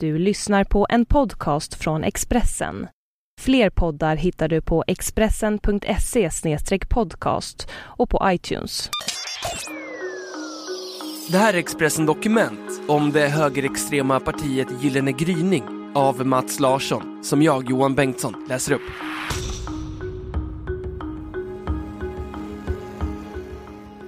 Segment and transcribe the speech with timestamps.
[0.00, 2.86] Du lyssnar på en podcast från Expressen.
[3.40, 6.30] Fler poddar hittar du på expressen.se
[6.88, 8.90] podcast och på iTunes.
[11.30, 15.64] Det här är Expressen Dokument om det högerextrema partiet Gyllene gryning
[15.94, 18.90] av Mats Larsson som jag, Johan Bengtsson, läser upp.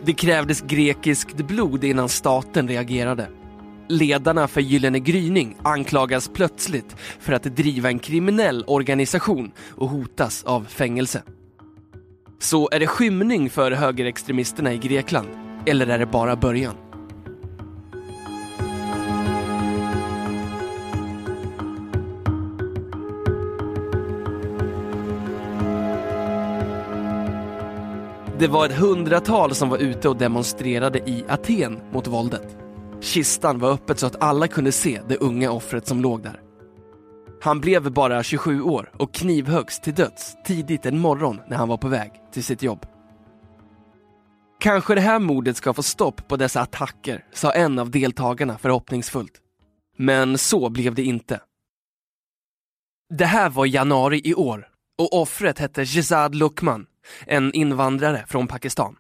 [0.03, 3.38] Det krävdes grekiskt blod innan staten reagerade.
[3.89, 10.65] Ledarna för Gyllene gryning anklagas plötsligt för att driva en kriminell organisation och hotas av
[10.65, 11.23] fängelse.
[12.39, 15.29] Så är det skymning för högerextremisterna i Grekland?
[15.67, 16.75] Eller är det bara början?
[28.39, 32.68] Det var ett hundratal som var ute och demonstrerade i Aten mot våldet.
[33.01, 36.41] Kistan var öppet så att alla kunde se det unga offret som låg där.
[37.43, 41.77] Han blev bara 27 år och knivhöggs till döds tidigt en morgon när han var
[41.77, 42.87] på väg till sitt jobb.
[44.61, 49.33] Kanske det här mordet ska få stopp på dessa attacker, sa en av deltagarna förhoppningsfullt.
[49.97, 51.41] Men så blev det inte.
[53.15, 56.87] Det här var januari i år och offret hette Jezad Lukman,
[57.27, 58.97] en invandrare från Pakistan.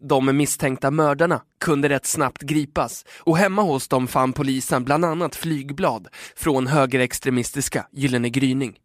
[0.00, 5.36] De misstänkta mördarna kunde rätt snabbt gripas och hemma hos dem fann polisen bland annat
[5.36, 8.76] flygblad från högerextremistiska Gyllene gryning.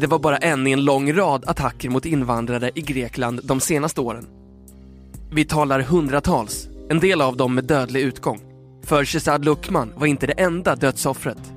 [0.00, 4.00] Det var bara en i en lång rad attacker mot invandrare i Grekland de senaste
[4.00, 4.26] åren.
[5.32, 8.40] Vi talar hundratals, en del av dem med dödlig utgång.
[8.84, 11.52] För Shezad Lukman var inte det enda dödsoffret.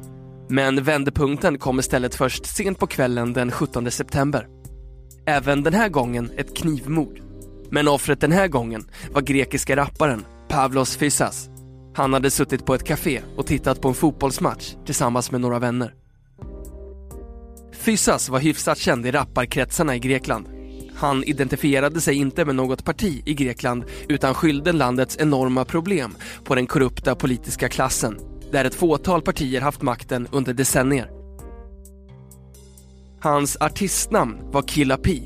[0.49, 4.58] Men vändpunkten kom istället först sent på kvällen den 17 september.
[5.29, 7.21] Även den här gången ett knivmord.
[7.69, 11.49] Men offret den här gången var grekiska rapparen Pavlos Fissas.
[11.95, 15.93] Han hade suttit på ett café och tittat på en fotbollsmatch tillsammans med några vänner.
[17.71, 20.47] Fissas var hyfsat känd i rapparkretsarna i Grekland.
[20.95, 26.55] Han identifierade sig inte med något parti i Grekland utan skyllde landets enorma problem på
[26.55, 28.19] den korrupta politiska klassen
[28.51, 31.18] där ett fåtal partier haft makten under decennier.
[33.21, 35.21] Hans artistnamn var Killa P,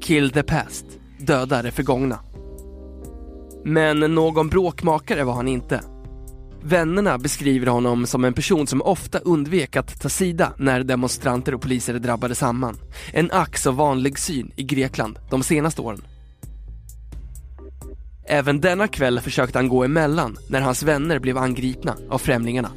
[0.00, 0.84] Kill the Past,
[1.18, 2.18] döda det förgångna.
[3.64, 5.80] Men någon bråkmakare var han inte.
[6.62, 11.60] Vännerna beskriver honom som en person som ofta undvek att ta sida när demonstranter och
[11.60, 12.76] poliser drabbade samman.
[13.12, 16.02] En ack så vanlig syn i Grekland de senaste åren.
[18.28, 22.70] Även denna kväll försökte han gå emellan när hans vänner blev angripna av främlingarna.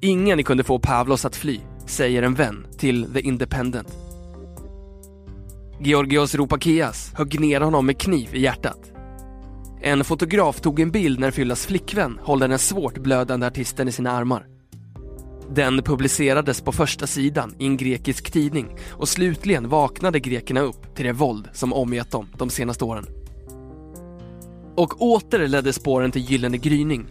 [0.00, 3.88] Ingen kunde få Pavlos att fly, säger en vän till The Independent.
[5.80, 8.92] Georgios Ropakias högg ner honom med kniv i hjärtat.
[9.82, 14.10] En fotograf tog en bild när Fyllas flickvän håller den svårt blödande artisten i sina
[14.10, 14.46] armar.
[15.54, 21.06] Den publicerades på första sidan i en grekisk tidning och slutligen vaknade grekerna upp till
[21.06, 23.06] det våld som omgett dem de senaste åren.
[24.76, 27.06] Och åter ledde spåren till Gyllene gryning.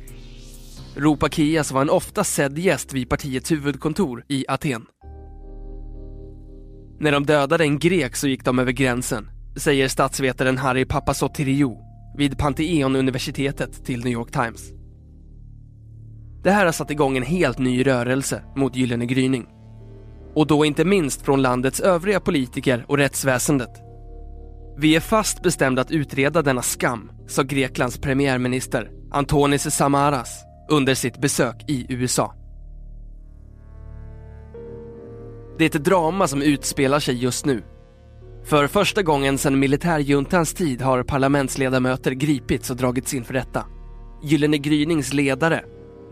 [0.95, 4.85] Ropakias var en ofta sedd gäst vid partiets huvudkontor i Aten.
[6.99, 11.77] När de dödade en grek så gick de över gränsen, säger statsvetaren Harry Papasotiriou
[12.17, 14.71] vid Pantheon-universitetet till New York Times.
[16.43, 19.47] Det här har satt igång en helt ny rörelse mot Gyllene gryning.
[20.35, 23.81] Och då inte minst från landets övriga politiker och rättsväsendet.
[24.77, 31.17] Vi är fast bestämda att utreda denna skam, sa Greklands premiärminister Antonis Samaras under sitt
[31.17, 32.33] besök i USA.
[35.57, 37.63] Det är ett drama som utspelar sig just nu.
[38.43, 43.65] För första gången sedan militärjuntans tid har parlamentsledamöter gripits och dragits inför rätta.
[44.23, 45.63] Gyllene grynings ledare,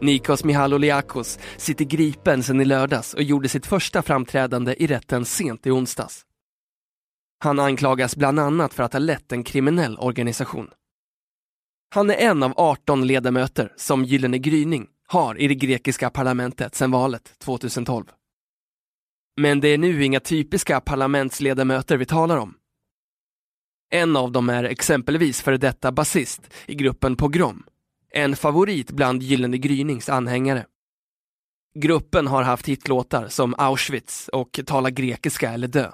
[0.02, 5.68] Nikos Mihaloliakos, sitter gripen sedan i lördags och gjorde sitt första framträdande i rätten sent
[5.68, 6.26] i onsdags.
[7.44, 10.68] Han anklagas bland annat för att ha lett en kriminell organisation.
[11.94, 16.92] Han är en av 18 ledamöter som Gyllene gryning har i det grekiska parlamentet sedan
[16.92, 18.06] valet 2012.
[19.38, 22.54] Men det är nu inga typiska parlamentsledamöter vi talar om.
[23.90, 27.64] En av dem är exempelvis före detta basist i gruppen Pogrom,
[28.10, 30.66] en favorit bland Gyllene Grynings anhängare.
[31.76, 35.92] Gruppen har haft hitlåtar som Auschwitz och Tala grekiska eller dö.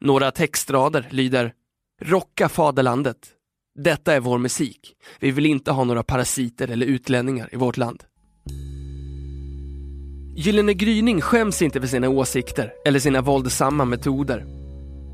[0.00, 1.54] Några textrader lyder
[2.00, 3.35] Rocka faderlandet.
[3.78, 4.94] Detta är vår musik.
[5.20, 8.04] Vi vill inte ha några parasiter eller utlänningar i vårt land.
[10.36, 14.46] Gyllene gryning skäms inte för sina åsikter eller sina våldsamma metoder.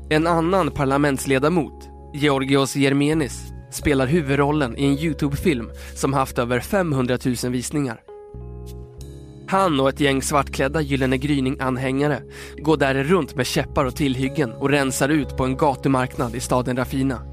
[0.09, 7.51] En annan parlamentsledamot, Georgios Germenis, spelar huvudrollen i en Youtube-film som haft över 500 000
[7.51, 8.01] visningar.
[9.47, 12.21] Han och ett gäng svartklädda Gyllene Gryning-anhängare
[12.57, 16.77] går där runt med käppar och tillhyggen och rensar ut på en gatumarknad i staden
[16.77, 17.32] Rafina.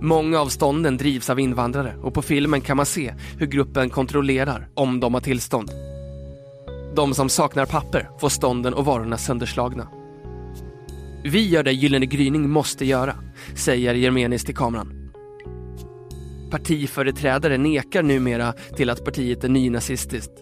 [0.00, 4.68] Många av stånden drivs av invandrare och på filmen kan man se hur gruppen kontrollerar
[4.74, 5.70] om de har tillstånd.
[6.96, 9.88] De som saknar papper får stånden och varorna sönderslagna.
[11.24, 13.14] Vi gör det Gyllene Gryning måste göra,
[13.56, 15.10] säger Jermenis till kameran.
[16.50, 20.32] Partiföreträdare nekar numera till att partiet är nynazistiskt.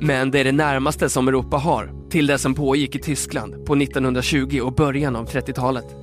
[0.00, 3.76] Men det är det närmaste som Europa har till det som pågick i Tyskland på
[3.76, 5.99] 1920 och början av 30-talet.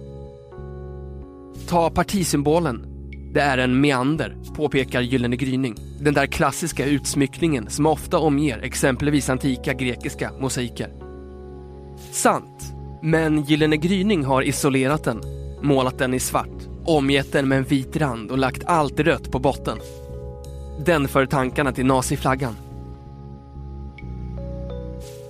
[1.68, 2.86] Ta partisymbolen.
[3.34, 5.76] Det är en meander, påpekar Gyllene Gryning.
[6.00, 10.94] Den där klassiska utsmyckningen som ofta omger exempelvis antika grekiska mosaiker.
[12.12, 15.22] Sant, men Gyllene Gryning har isolerat den,
[15.62, 19.40] målat den i svart, omgett den med en vit rand och lagt allt rött på
[19.40, 19.78] botten.
[20.86, 22.56] Den för tankarna till naziflaggan.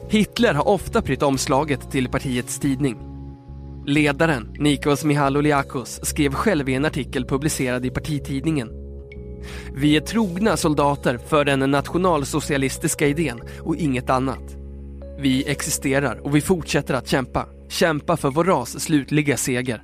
[0.10, 3.07] Hitler har ofta prytt omslaget till partiets tidning.
[3.90, 8.70] Ledaren, Nikos Mihaloliakos, skrev själv i en artikel publicerad i partitidningen.
[9.74, 14.58] Vi är trogna soldater för den nationalsocialistiska idén och inget annat.
[15.20, 17.48] Vi existerar och vi fortsätter att kämpa.
[17.70, 19.84] Kämpa för vår ras slutliga seger.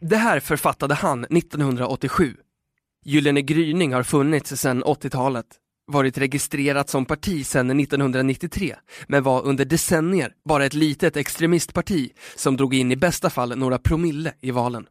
[0.00, 2.34] Det här författade han 1987.
[3.04, 5.46] Gyllene gryning har funnits sedan 80-talet,
[5.92, 8.74] varit registrerat som parti sedan 1993,
[9.06, 13.78] men var under decennier bara ett litet extremistparti som drog in i bästa fall några
[13.78, 14.86] promille i valen.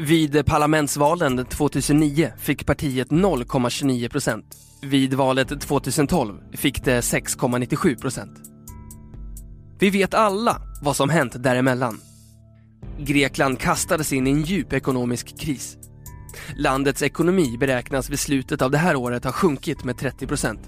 [0.00, 4.56] Vid parlamentsvalen 2009 fick partiet 0,29 procent.
[4.82, 8.38] Vid valet 2012 fick det 6,97 procent.
[9.80, 12.00] Vi vet alla vad som hänt däremellan.
[12.98, 15.76] Grekland kastades in i en djup ekonomisk kris.
[16.56, 20.60] Landets ekonomi beräknas vid slutet av det här året ha sjunkit med 30 procent.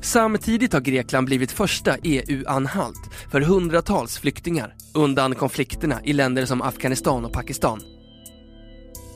[0.00, 7.24] Samtidigt har Grekland blivit första EU-anhalt för hundratals flyktingar undan konflikterna i länder som Afghanistan
[7.24, 7.80] och Pakistan.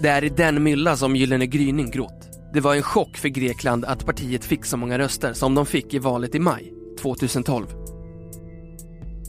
[0.00, 2.28] Det är i den mylla som Gyllene gryning grott.
[2.52, 5.94] Det var en chock för Grekland att partiet fick så många röster som de fick
[5.94, 7.66] i valet i maj 2012.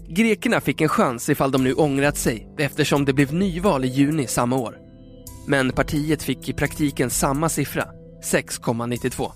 [0.10, 4.28] Grekerna fick en chans ifall de nu ångrat sig eftersom det blev nyval i juni
[4.28, 4.85] samma år.
[5.48, 7.86] Men partiet fick i praktiken samma siffra,
[8.24, 9.32] 6,92.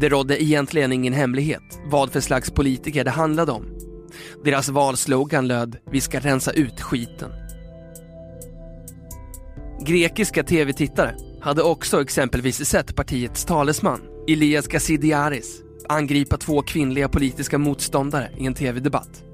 [0.00, 3.66] Det rådde egentligen ingen hemlighet vad för slags politiker det handlade om.
[4.44, 7.30] Deras valslogan löd “Vi ska rensa ut skiten”.
[9.86, 18.30] Grekiska tv-tittare hade också exempelvis sett partiets talesman, Elias Gassidiaris, angripa två kvinnliga politiska motståndare
[18.38, 19.24] i en tv-debatt.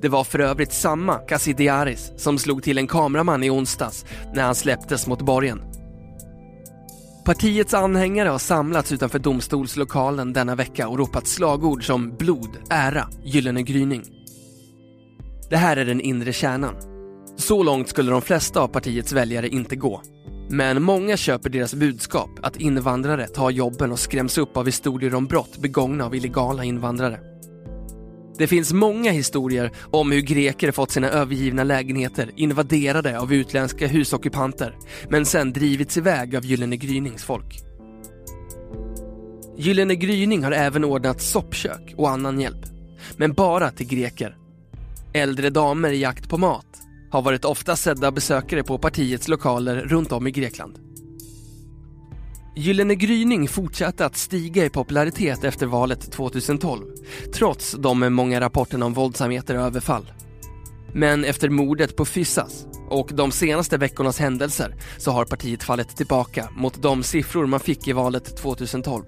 [0.00, 4.54] Det var för övrigt samma Casidiaris som slog till en kameraman i onsdags när han
[4.54, 5.62] släpptes mot borgen.
[7.24, 13.62] Partiets anhängare har samlats utanför domstolslokalen denna vecka och ropat slagord som blod, ära, gyllene
[13.62, 14.02] gryning.
[15.50, 16.74] Det här är den inre kärnan.
[17.36, 20.02] Så långt skulle de flesta av partiets väljare inte gå.
[20.50, 25.26] Men många köper deras budskap att invandrare tar jobben och skräms upp av historier om
[25.26, 27.20] brott begångna av illegala invandrare.
[28.40, 34.76] Det finns många historier om hur greker fått sina övergivna lägenheter invaderade av utländska husockupanter
[35.08, 37.60] men sen drivits iväg av Gyllene Grynings folk.
[39.56, 42.66] Gyllene Gryning har även ordnat soppkök och annan hjälp,
[43.16, 44.36] men bara till greker.
[45.14, 46.66] Äldre damer i jakt på mat
[47.10, 50.89] har varit ofta sedda besökare på partiets lokaler runt om i Grekland.
[52.60, 56.86] Gyllene gryning fortsatte att stiga i popularitet efter valet 2012,
[57.34, 60.12] trots de många rapporterna om våldsamheter och överfall.
[60.94, 66.48] Men efter mordet på Fyssas och de senaste veckornas händelser så har partiet fallit tillbaka
[66.56, 69.04] mot de siffror man fick i valet 2012.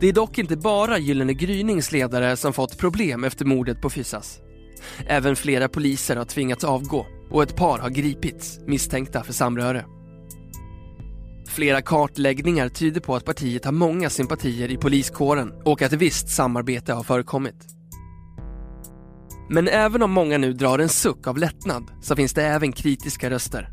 [0.00, 4.38] Det är dock inte bara Gyllene Grynings ledare som fått problem efter mordet på Fyssas.
[5.06, 9.84] Även flera poliser har tvingats avgå och ett par har gripits misstänkta för samröre.
[11.54, 16.92] Flera kartläggningar tyder på att partiet har många sympatier i poliskåren och att visst samarbete
[16.92, 17.54] har förekommit.
[19.50, 23.30] Men även om många nu drar en suck av lättnad så finns det även kritiska
[23.30, 23.70] röster.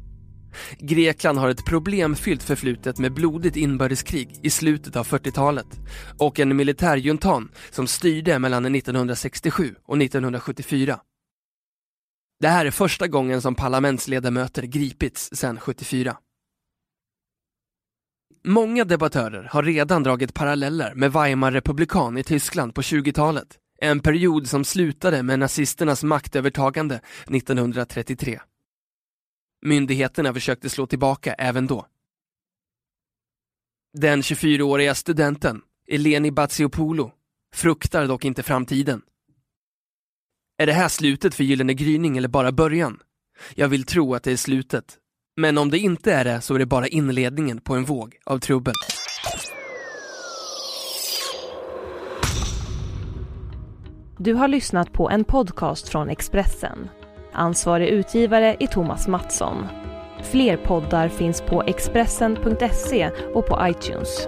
[0.80, 5.80] Grekland har ett problemfyllt förflutet med blodigt inbördeskrig i slutet av 40-talet
[6.20, 11.00] och en militärjuntan som styrde mellan 1967 och 1974.
[12.40, 16.18] Det här är första gången som parlamentsledamöter gripits sedan 74.
[18.44, 24.66] Många debattörer har redan dragit paralleller med Weimarrepublikan i Tyskland på 20-talet En period som
[24.66, 28.40] slutade med nazisternas maktövertagande 1933.
[29.62, 31.86] Myndigheterna försökte slå tillbaka även då.
[33.94, 37.12] Den 24-åriga studenten, Eleni Batsiopoulou,
[37.54, 39.02] fruktar dock inte framtiden.
[40.58, 43.00] Är det här slutet för Gyllene gryning eller bara början?
[43.56, 44.98] Jag vill tro att det är slutet.
[45.42, 48.40] Men om det inte är det så är det bara inledningen på en våg av
[48.40, 48.74] trubbel.
[54.18, 56.90] Du har lyssnat på en podcast från Expressen.
[57.34, 59.66] Ansvarig utgivare är Thomas Mattsson.
[60.32, 64.28] Fler poddar finns på Expressen.se och på iTunes.